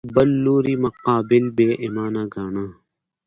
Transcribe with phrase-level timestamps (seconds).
[0.15, 2.65] بل لوري مقابل بې ایمانه ګاڼه